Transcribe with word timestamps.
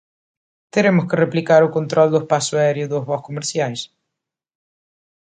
Teremos 0.73 1.05
que 1.09 1.19
replicar 1.23 1.61
o 1.63 1.73
control 1.77 2.07
do 2.11 2.21
espazo 2.23 2.53
aéreo 2.57 2.87
de 2.91 2.99
voos 3.07 3.25
comerciais. 3.27 3.81